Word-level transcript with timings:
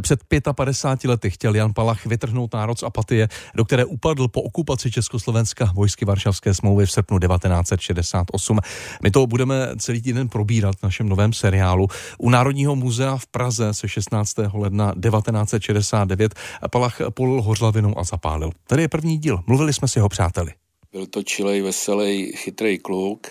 Před 0.00 0.20
55 0.56 1.08
lety 1.08 1.30
chtěl 1.30 1.54
Jan 1.54 1.74
Palach 1.74 2.06
vytrhnout 2.06 2.54
národ 2.54 2.78
z 2.78 2.82
apatie, 2.82 3.28
do 3.54 3.64
které 3.64 3.84
upadl 3.84 4.28
po 4.28 4.42
okupaci 4.42 4.90
Československa 4.90 5.72
vojsky 5.74 6.04
Varšavské 6.04 6.54
smlouvy 6.54 6.86
v 6.86 6.90
srpnu 6.90 7.18
1968. 7.18 8.58
My 9.02 9.10
to 9.10 9.26
budeme 9.26 9.68
celý 9.78 10.02
týden 10.02 10.28
probírat 10.28 10.76
v 10.76 10.82
našem 10.82 11.08
novém 11.08 11.32
seriálu. 11.32 11.88
U 12.18 12.30
Národního 12.30 12.76
muzea 12.76 13.16
v 13.16 13.26
Praze 13.26 13.74
se 13.74 13.88
16. 13.88 14.34
ledna 14.52 14.94
1969 15.02 16.34
Palach 16.70 16.98
polil 17.14 17.42
hořlavinou 17.42 17.98
a 17.98 18.04
zapálil. 18.04 18.50
Tady 18.66 18.82
je 18.82 18.88
první 18.88 19.18
díl. 19.18 19.40
Mluvili 19.46 19.72
jsme 19.72 19.88
s 19.88 19.96
jeho 19.96 20.08
přáteli. 20.08 20.52
Byl 20.92 21.06
to 21.06 21.22
čilej, 21.22 21.62
veselý, 21.62 22.32
chytrý 22.32 22.78
kluk 22.78 23.26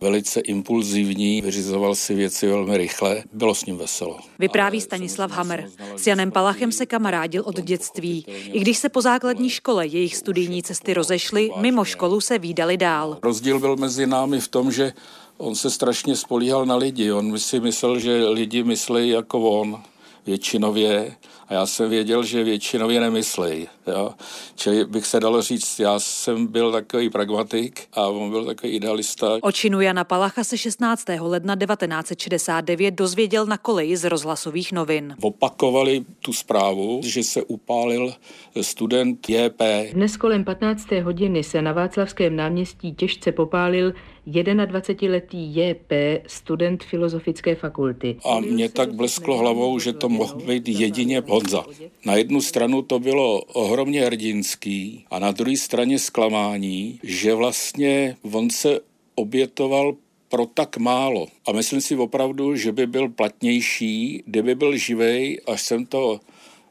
velice 0.00 0.40
impulzivní, 0.40 1.40
vyřizoval 1.40 1.94
si 1.94 2.14
věci 2.14 2.46
velmi 2.46 2.76
rychle, 2.76 3.24
bylo 3.32 3.54
s 3.54 3.66
ním 3.66 3.76
veselo. 3.76 4.18
Vypráví 4.38 4.80
Stanislav 4.80 5.30
Hammer. 5.30 5.70
S 5.96 6.06
Janem 6.06 6.30
Palachem 6.30 6.72
se 6.72 6.86
kamarádil 6.86 7.42
od 7.46 7.60
dětství. 7.60 8.24
I 8.52 8.60
když 8.60 8.78
se 8.78 8.88
po 8.88 9.00
základní 9.00 9.50
škole 9.50 9.86
jejich 9.86 10.16
studijní 10.16 10.62
cesty 10.62 10.94
rozešly, 10.94 11.50
mimo 11.60 11.84
školu 11.84 12.20
se 12.20 12.38
výdali 12.38 12.76
dál. 12.76 13.18
Rozdíl 13.22 13.60
byl 13.60 13.76
mezi 13.76 14.06
námi 14.06 14.40
v 14.40 14.48
tom, 14.48 14.72
že 14.72 14.92
on 15.38 15.54
se 15.54 15.70
strašně 15.70 16.16
spolíhal 16.16 16.66
na 16.66 16.76
lidi. 16.76 17.12
On 17.12 17.38
si 17.38 17.60
myslel, 17.60 17.98
že 17.98 18.28
lidi 18.28 18.62
myslí 18.62 19.08
jako 19.08 19.50
on 19.50 19.82
většinově 20.26 21.16
a 21.48 21.54
já 21.54 21.66
jsem 21.66 21.90
věděl, 21.90 22.24
že 22.24 22.44
většinově 22.44 23.00
nemyslej. 23.00 23.66
Jo. 23.86 24.14
Čili 24.54 24.84
bych 24.84 25.06
se 25.06 25.20
dalo 25.20 25.42
říct, 25.42 25.78
já 25.78 25.98
jsem 25.98 26.46
byl 26.46 26.72
takový 26.72 27.10
pragmatik 27.10 27.80
a 27.92 28.06
on 28.08 28.30
byl 28.30 28.44
takový 28.44 28.72
idealista. 28.72 29.38
O 29.40 29.52
činu 29.52 29.80
Jana 29.80 30.04
Palacha 30.04 30.44
se 30.44 30.58
16. 30.58 31.04
ledna 31.20 31.56
1969 31.56 32.90
dozvěděl 32.90 33.46
na 33.46 33.58
koleji 33.58 33.96
z 33.96 34.04
rozhlasových 34.04 34.72
novin. 34.72 35.16
Opakovali 35.20 36.04
tu 36.20 36.32
zprávu, 36.32 37.00
že 37.04 37.22
se 37.22 37.42
upálil 37.42 38.14
student 38.60 39.28
JP. 39.28 39.62
Dnes 39.92 40.16
kolem 40.16 40.44
15. 40.44 40.90
hodiny 40.92 41.42
se 41.42 41.62
na 41.62 41.72
Václavském 41.72 42.36
náměstí 42.36 42.94
těžce 42.94 43.32
popálil 43.32 43.92
21-letý 44.26 45.56
JP, 45.56 45.92
student 46.26 46.84
Filozofické 46.84 47.54
fakulty. 47.54 48.16
A 48.24 48.40
mě 48.40 48.68
tak 48.68 48.94
blesklo 48.94 49.38
hlavou, 49.38 49.78
že 49.78 49.92
to 49.92 50.08
mohl 50.08 50.34
být 50.34 50.68
jedině 50.68 51.22
Honza. 51.26 51.64
Na 52.04 52.14
jednu 52.16 52.40
stranu 52.40 52.82
to 52.82 52.98
bylo 52.98 53.42
ohromně 53.42 54.04
hrdinský 54.04 55.04
a 55.10 55.18
na 55.18 55.32
druhé 55.32 55.56
straně 55.56 55.98
zklamání, 55.98 57.00
že 57.02 57.34
vlastně 57.34 58.16
on 58.32 58.50
se 58.50 58.80
obětoval 59.14 59.94
pro 60.28 60.46
tak 60.46 60.76
málo. 60.76 61.26
A 61.48 61.52
myslím 61.52 61.80
si 61.80 61.96
opravdu, 61.96 62.56
že 62.56 62.72
by 62.72 62.86
byl 62.86 63.08
platnější, 63.08 64.22
kdyby 64.26 64.54
byl 64.54 64.76
živej, 64.76 65.40
až 65.46 65.62
jsem 65.62 65.86
to 65.86 66.20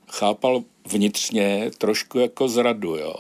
chápal 0.08 0.64
vnitřně, 0.88 1.72
trošku 1.78 2.20
jako 2.20 2.48
zradu, 2.48 2.96
jo 2.96 3.16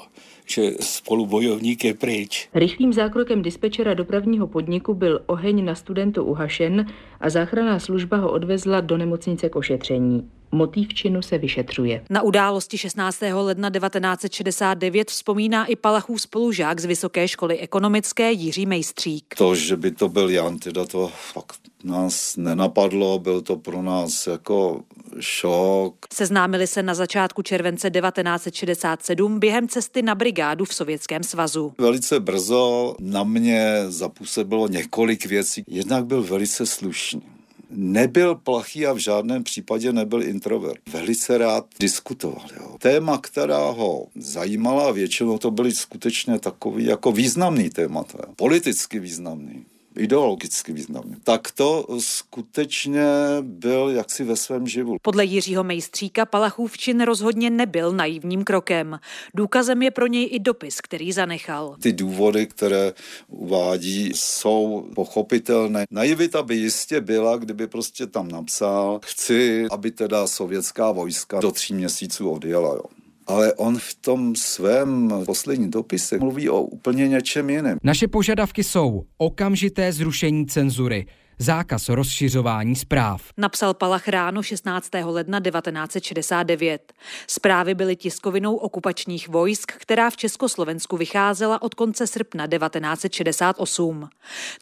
že 0.45 0.71
spolubojovník 0.79 1.85
je 1.85 1.93
pryč. 1.93 2.49
Rychlým 2.53 2.93
zákrokem 2.93 3.41
dispečera 3.41 3.93
dopravního 3.93 4.47
podniku 4.47 4.93
byl 4.93 5.21
oheň 5.25 5.65
na 5.65 5.75
studentu 5.75 6.23
uhašen 6.23 6.85
a 7.19 7.29
záchranná 7.29 7.79
služba 7.79 8.17
ho 8.17 8.31
odvezla 8.31 8.81
do 8.81 8.97
nemocnice 8.97 9.49
k 9.49 9.55
ošetření. 9.55 10.29
Motiv 10.51 10.93
činu 10.93 11.21
se 11.21 11.37
vyšetřuje. 11.37 12.03
Na 12.09 12.21
události 12.21 12.77
16. 12.77 13.21
ledna 13.33 13.69
1969 13.69 15.09
vzpomíná 15.09 15.65
i 15.65 15.75
Palachův 15.75 16.21
spolužák 16.21 16.79
z 16.79 16.85
Vysoké 16.85 17.27
školy 17.27 17.59
ekonomické 17.59 18.31
Jiří 18.31 18.65
Mejstřík. 18.65 19.35
To, 19.37 19.55
že 19.55 19.77
by 19.77 19.91
to 19.91 20.09
byl 20.09 20.29
Jan, 20.29 20.59
teda 20.59 20.85
to 20.85 21.11
fakt 21.33 21.59
nás 21.83 22.37
nenapadlo, 22.37 23.19
byl 23.19 23.41
to 23.41 23.55
pro 23.55 23.81
nás 23.81 24.27
jako 24.27 24.83
šok. 25.19 25.95
Seznámili 26.13 26.67
se 26.67 26.83
na 26.83 26.93
začátku 26.93 27.41
července 27.41 27.91
1967 27.91 29.39
během 29.39 29.67
cesty 29.67 30.01
na 30.01 30.15
brigádu 30.15 30.65
v 30.65 30.73
Sovětském 30.73 31.23
svazu. 31.23 31.73
Velice 31.77 32.19
brzo 32.19 32.95
na 32.99 33.23
mě 33.23 33.83
zapůsobilo 33.87 34.67
několik 34.67 35.25
věcí. 35.25 35.63
Jednak 35.67 36.05
byl 36.05 36.23
velice 36.23 36.65
slušný 36.65 37.21
nebyl 37.69 38.35
plachý 38.35 38.85
a 38.85 38.93
v 38.93 38.97
žádném 38.97 39.43
případě 39.43 39.93
nebyl 39.93 40.23
introvert. 40.23 40.79
Velice 40.93 41.37
rád 41.37 41.65
diskutoval. 41.79 42.45
Jo. 42.59 42.77
Téma, 42.79 43.17
která 43.17 43.69
ho 43.69 44.07
zajímala, 44.15 44.91
většinou 44.91 45.37
to 45.37 45.51
byly 45.51 45.71
skutečně 45.71 46.39
takový 46.39 46.85
jako 46.85 47.11
významný 47.11 47.69
témata, 47.69 48.17
politicky 48.35 48.99
významný 48.99 49.65
ideologicky 49.97 50.73
významný. 50.73 51.15
Tak 51.23 51.51
to 51.51 51.87
skutečně 51.99 53.05
byl 53.41 53.89
jaksi 53.89 54.23
ve 54.23 54.35
svém 54.35 54.67
živu. 54.67 54.97
Podle 55.01 55.25
Jiřího 55.25 55.63
Mejstříka 55.63 56.25
Palachův 56.25 56.77
čin 56.77 57.01
rozhodně 57.01 57.49
nebyl 57.49 57.91
naivním 57.91 58.43
krokem. 58.43 58.99
Důkazem 59.33 59.81
je 59.81 59.91
pro 59.91 60.07
něj 60.07 60.29
i 60.31 60.39
dopis, 60.39 60.81
který 60.81 61.11
zanechal. 61.11 61.75
Ty 61.81 61.93
důvody, 61.93 62.47
které 62.47 62.93
uvádí, 63.27 64.11
jsou 64.15 64.89
pochopitelné. 64.95 65.85
Naivita 65.91 66.43
by 66.43 66.55
jistě 66.55 67.01
byla, 67.01 67.37
kdyby 67.37 67.67
prostě 67.67 68.07
tam 68.07 68.27
napsal, 68.27 68.99
chci, 69.05 69.65
aby 69.71 69.91
teda 69.91 70.27
sovětská 70.27 70.91
vojska 70.91 71.39
do 71.39 71.51
tří 71.51 71.73
měsíců 71.73 72.29
odjela. 72.29 72.69
Jo. 72.73 72.94
Ale 73.27 73.53
on 73.53 73.77
v 73.77 73.95
tom 73.95 74.35
svém 74.35 75.13
posledním 75.25 75.71
dopise 75.71 76.17
mluví 76.17 76.49
o 76.49 76.61
úplně 76.61 77.07
něčem 77.07 77.49
jiném. 77.49 77.77
Naše 77.83 78.07
požadavky 78.07 78.63
jsou 78.63 79.03
okamžité 79.17 79.91
zrušení 79.91 80.45
cenzury, 80.45 81.05
zákaz 81.39 81.89
rozšiřování 81.89 82.75
zpráv. 82.75 83.21
Napsal 83.37 83.73
Palach 83.73 84.07
ráno 84.07 84.43
16. 84.43 84.89
ledna 85.03 85.39
1969. 85.39 86.93
Zprávy 87.27 87.75
byly 87.75 87.95
tiskovinou 87.95 88.55
okupačních 88.55 89.29
vojsk, 89.29 89.71
která 89.71 90.09
v 90.09 90.17
Československu 90.17 90.97
vycházela 90.97 91.61
od 91.61 91.75
konce 91.75 92.07
srpna 92.07 92.47
1968. 92.47 94.09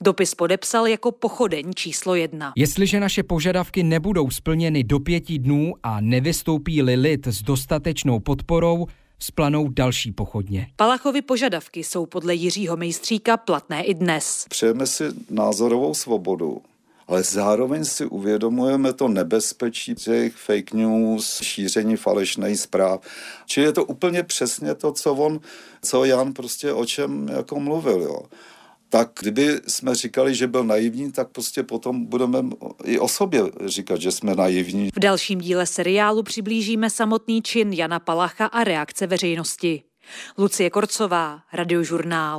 Dopis 0.02 0.36
podepsal 0.36 0.88
jako 0.88 1.12
pochodeň 1.12 1.74
číslo 1.74 2.16
jedna. 2.16 2.54
Jestliže 2.56 3.00
naše 3.00 3.24
požadavky 3.24 3.84
nebudou 3.84 4.30
splněny 4.30 4.84
do 4.84 5.00
pěti 5.00 5.40
dnů 5.40 5.74
a 5.84 6.02
nevystoupí-li 6.02 6.96
lid 6.96 7.28
s 7.28 7.42
dostatečnou 7.42 8.20
podporou, 8.20 8.88
splanou 9.24 9.68
další 9.70 10.12
pochodně. 10.12 10.68
Palachovy 10.76 11.22
požadavky 11.22 11.84
jsou 11.84 12.06
podle 12.06 12.36
Jiřího 12.36 12.78
Mejstříka 12.78 13.38
platné 13.38 13.84
i 13.84 13.94
dnes. 13.94 14.46
Přejeme 14.50 14.88
si 14.88 15.04
názorovou 15.30 15.94
svobodu, 15.94 16.62
ale 17.08 17.24
zároveň 17.24 17.86
si 17.86 18.06
uvědomujeme 18.06 18.94
to 18.94 19.08
nebezpečí 19.08 19.96
těch 19.96 20.36
fake 20.36 20.74
news, 20.74 21.42
šíření 21.44 21.98
falešných 21.98 22.60
zpráv. 22.60 23.02
Čili 23.46 23.66
je 23.66 23.72
to 23.72 23.86
úplně 23.86 24.24
přesně 24.24 24.76
to, 24.76 24.92
co 24.92 25.14
on, 25.14 25.40
co 25.82 26.06
Jan 26.06 26.34
prostě 26.34 26.74
o 26.74 26.86
čem 26.86 27.28
jako 27.28 27.60
mluvil. 27.60 28.02
Jo 28.02 28.22
tak 28.94 29.12
kdyby 29.20 29.60
jsme 29.68 29.96
říkali, 29.96 30.36
že 30.36 30.48
byl 30.48 30.64
naivní, 30.64 31.12
tak 31.12 31.30
prostě 31.30 31.64
potom 31.64 32.06
budeme 32.06 32.40
i 32.84 33.00
o 33.00 33.08
sobě 33.08 33.44
říkat, 33.66 34.02
že 34.02 34.12
jsme 34.12 34.36
naivní. 34.36 34.90
V 34.96 35.00
dalším 35.00 35.40
díle 35.40 35.66
seriálu 35.66 36.24
přiblížíme 36.24 36.90
samotný 36.90 37.42
čin 37.42 37.74
Jana 37.74 38.00
Palacha 38.00 38.46
a 38.46 38.64
reakce 38.64 39.08
veřejnosti. 39.08 39.84
Lucie 40.38 40.70
Korcová, 40.70 41.40
Radiožurnál. 41.54 42.32